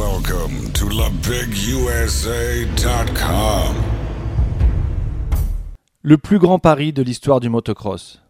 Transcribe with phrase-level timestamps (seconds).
[0.00, 0.88] Welcome to.
[6.02, 8.22] Le plus grand pari de l'histoire du motocross.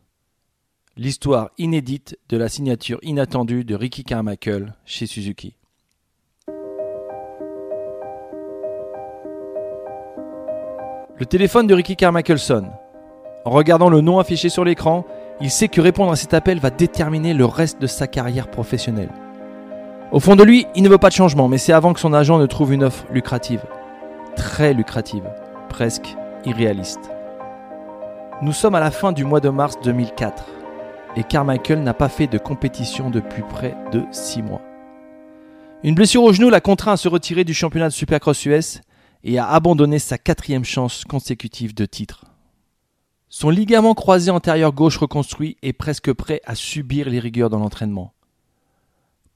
[0.97, 5.55] L'histoire inédite de la signature inattendue de Ricky Carmichael chez Suzuki.
[11.19, 12.73] Le téléphone de Ricky Carmichael sonne.
[13.45, 15.07] En regardant le nom affiché sur l'écran,
[15.41, 19.13] il sait que répondre à cet appel va déterminer le reste de sa carrière professionnelle.
[20.13, 22.13] Au fond de lui, il ne veut pas de changement, mais c'est avant que son
[22.13, 23.63] agent ne trouve une offre lucrative.
[24.35, 25.23] Très lucrative,
[25.69, 27.11] presque irréaliste.
[28.43, 30.45] Nous sommes à la fin du mois de mars 2004
[31.15, 34.63] et Carmichael n'a pas fait de compétition depuis près de 6 mois.
[35.85, 38.81] Une blessure au genou l'a contraint à se retirer du championnat de Supercross US
[39.23, 42.25] et à abandonner sa quatrième chance consécutive de titre.
[43.29, 48.13] Son ligament croisé antérieur gauche reconstruit est presque prêt à subir les rigueurs dans l'entraînement.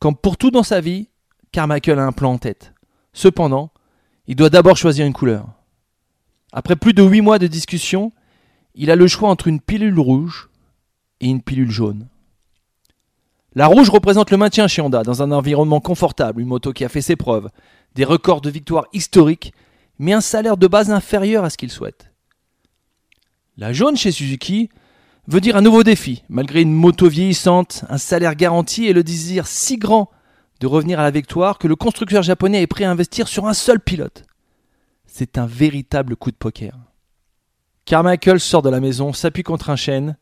[0.04, 1.08] Comme pour tout dans sa vie,
[1.50, 2.74] Carmichael a un plan en tête.
[3.14, 3.70] Cependant,
[4.26, 5.46] il doit d'abord choisir une couleur.
[6.52, 8.12] Après plus de 8 mois de discussion,
[8.74, 10.50] il a le choix entre une pilule rouge
[11.22, 12.06] et une pilule jaune.
[13.54, 16.90] La rouge représente le maintien chez Honda dans un environnement confortable, une moto qui a
[16.90, 17.48] fait ses preuves,
[17.94, 19.54] des records de victoires historiques,
[19.98, 22.12] mais un salaire de base inférieur à ce qu'il souhaite.
[23.56, 24.68] La jaune chez Suzuki
[25.26, 29.46] veut dire un nouveau défi, malgré une moto vieillissante, un salaire garanti et le désir
[29.46, 30.10] si grand
[30.60, 33.54] de revenir à la victoire que le constructeur japonais est prêt à investir sur un
[33.54, 34.24] seul pilote.
[35.06, 36.76] C'est un véritable coup de poker.
[37.84, 40.16] Carmichael sort de la maison, s'appuie contre un chêne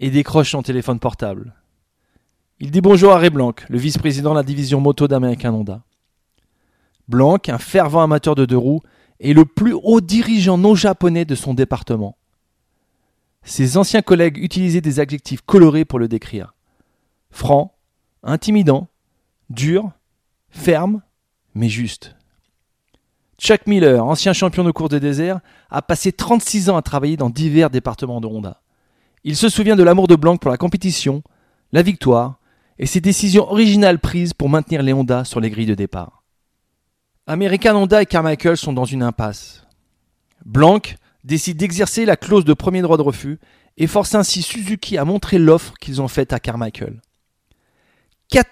[0.00, 1.54] et décroche son téléphone portable.
[2.60, 5.84] Il dit bonjour à Ray Blanc, le vice-président de la division moto d'American Honda.
[7.06, 8.82] Blanc, un fervent amateur de deux roues,
[9.20, 12.17] est le plus haut dirigeant non japonais de son département.
[13.48, 16.54] Ses anciens collègues utilisaient des adjectifs colorés pour le décrire.
[17.30, 17.74] Franc,
[18.22, 18.88] intimidant,
[19.48, 19.90] dur,
[20.50, 21.00] ferme,
[21.54, 22.14] mais juste.
[23.38, 27.30] Chuck Miller, ancien champion de course de désert, a passé 36 ans à travailler dans
[27.30, 28.60] divers départements de Honda.
[29.24, 31.22] Il se souvient de l'amour de Blanc pour la compétition,
[31.72, 32.40] la victoire
[32.78, 36.22] et ses décisions originales prises pour maintenir les Honda sur les grilles de départ.
[37.26, 39.66] American Honda et Carmichael sont dans une impasse.
[40.44, 40.82] Blanc
[41.24, 43.38] décide d'exercer la clause de premier droit de refus
[43.76, 47.00] et force ainsi Suzuki à montrer l'offre qu'ils ont faite à Carmichael.
[48.30, 48.48] 4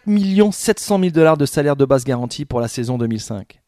[0.52, 3.60] 700 000 dollars de salaire de base garantie pour la saison 2005.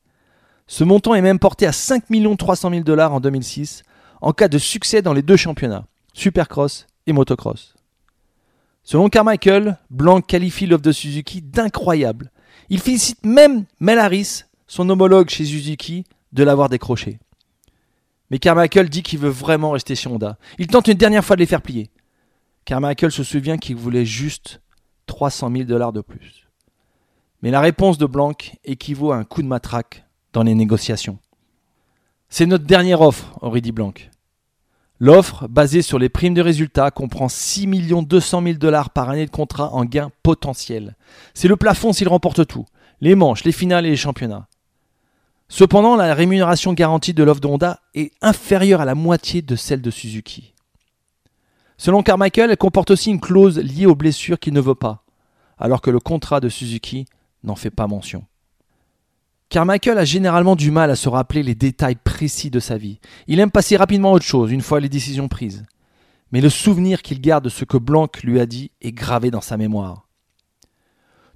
[0.66, 2.04] Ce montant est même porté à 5
[2.38, 3.82] 300 000 dollars en 2006
[4.20, 7.74] en cas de succès dans les deux championnats, Supercross et Motocross.
[8.82, 12.30] Selon Carmichael, Blanc qualifie l'offre de Suzuki d'incroyable.
[12.70, 17.18] Il félicite même Mel Harris, son homologue chez Suzuki, de l'avoir décroché.
[18.30, 20.38] Mais Carmichael dit qu'il veut vraiment rester chez Honda.
[20.58, 21.90] Il tente une dernière fois de les faire plier.
[22.64, 24.60] Carmichael se souvient qu'il voulait juste
[25.06, 26.48] 300 000 dollars de plus.
[27.42, 28.32] Mais la réponse de Blanc
[28.64, 31.18] équivaut à un coup de matraque dans les négociations.
[32.28, 33.94] C'est notre dernière offre, aurait dit Blanc.
[35.00, 39.30] L'offre, basée sur les primes de résultats, comprend 6 200 000 dollars par année de
[39.30, 40.96] contrat en gains potentiels.
[41.34, 42.66] C'est le plafond s'il remporte tout,
[43.00, 44.48] les manches, les finales et les championnats.
[45.48, 49.80] Cependant, la rémunération garantie de l'offre de Honda est inférieure à la moitié de celle
[49.80, 50.52] de Suzuki.
[51.78, 55.04] Selon Carmichael, elle comporte aussi une clause liée aux blessures qu'il ne veut pas,
[55.58, 57.06] alors que le contrat de Suzuki
[57.44, 58.24] n'en fait pas mention.
[59.48, 62.98] Carmichael a généralement du mal à se rappeler les détails précis de sa vie.
[63.28, 65.64] Il aime passer rapidement à autre chose une fois les décisions prises.
[66.32, 69.40] Mais le souvenir qu'il garde de ce que Blanc lui a dit est gravé dans
[69.40, 70.07] sa mémoire.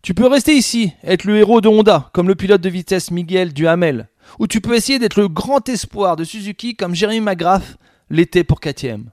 [0.02, 3.52] Tu peux rester ici, être le héros de Honda, comme le pilote de vitesse Miguel
[3.52, 4.08] Duhamel,
[4.40, 7.78] ou tu peux essayer d'être le grand espoir de Suzuki comme Jeremy McGrath
[8.10, 9.10] l'était pour KTM.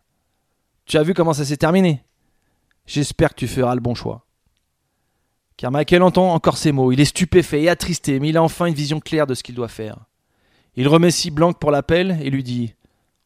[0.86, 2.04] Tu as vu comment ça s'est terminé?
[2.88, 4.26] J'espère que tu feras le bon choix.
[5.58, 6.92] Car Michael entend encore ces mots.
[6.92, 9.54] Il est stupéfait et attristé, mais il a enfin une vision claire de ce qu'il
[9.54, 10.00] doit faire.
[10.76, 12.74] Il remercie Blanc pour l'appel et lui dit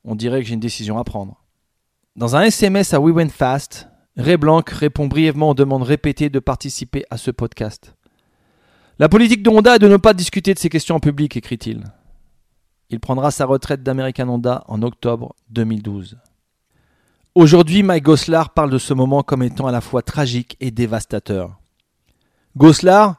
[0.04, 1.42] On dirait que j'ai une décision à prendre.
[2.18, 6.40] Dans un SMS à We Went Fast, Ray Blanc répond brièvement aux demandes répétées de
[6.40, 7.96] participer à ce podcast.
[9.00, 11.84] La politique de Honda est de ne pas discuter de ces questions en public, écrit-il.
[12.92, 16.20] Il prendra sa retraite d'American Honda en octobre 2012.
[17.34, 21.60] Aujourd'hui, Mike Goslar parle de ce moment comme étant à la fois tragique et dévastateur.
[22.56, 23.16] Goslar,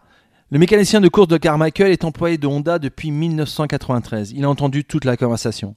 [0.51, 4.31] le mécanicien de course de Carmichael, est employé de Honda depuis 1993.
[4.31, 5.75] Il a entendu toute la conversation.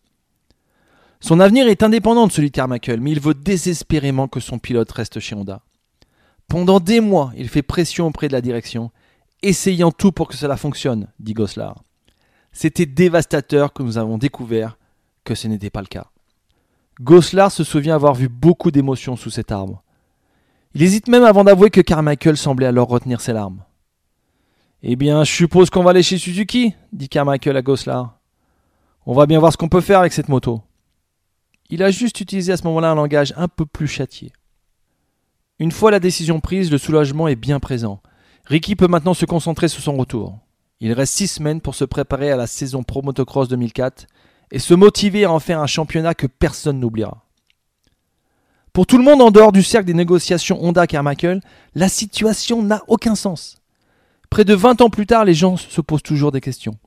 [1.19, 4.91] Son avenir est indépendant de celui de Carmichael, mais il veut désespérément que son pilote
[4.91, 5.61] reste chez Honda.
[6.47, 8.91] Pendant des mois, il fait pression auprès de la direction,
[9.41, 11.83] essayant tout pour que cela fonctionne, dit Goslar.
[12.51, 14.77] C'était dévastateur que nous avons découvert
[15.23, 16.07] que ce n'était pas le cas.
[17.01, 19.83] Goslar se souvient avoir vu beaucoup d'émotions sous cet arbre.
[20.73, 23.63] Il hésite même avant d'avouer que Carmichael semblait alors retenir ses larmes.
[24.83, 28.19] Eh bien, je suppose qu'on va aller chez Suzuki, dit Carmichael à Goslar.
[29.05, 30.61] On va bien voir ce qu'on peut faire avec cette moto.
[31.69, 34.31] Il a juste utilisé à ce moment-là un langage un peu plus châtié.
[35.59, 38.01] Une fois la décision prise, le soulagement est bien présent.
[38.45, 40.37] Ricky peut maintenant se concentrer sur son retour.
[40.79, 44.05] Il reste six semaines pour se préparer à la saison Pro Motocross 2004
[44.51, 47.23] et se motiver à en faire un championnat que personne n'oubliera.
[48.71, 51.41] Pour tout le monde en dehors du cercle des négociations Honda-Carmichael,
[51.73, 53.57] la situation n'a aucun sens.
[54.29, 56.77] Près de 20 ans plus tard, les gens se posent toujours des questions.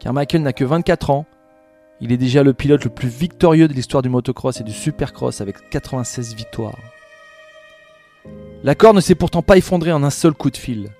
[0.00, 1.26] Carmichael n'a que 24 ans.
[2.00, 5.40] Il est déjà le pilote le plus victorieux de l'histoire du motocross et du supercross
[5.40, 6.78] avec 96 victoires.
[8.62, 10.90] L'accord ne s'est pourtant pas effondré en un seul coup de fil.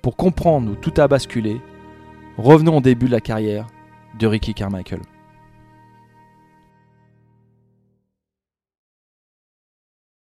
[0.00, 1.60] Pour comprendre où tout a basculé,
[2.36, 3.66] revenons au début de la carrière
[4.18, 5.00] de Ricky Carmichael.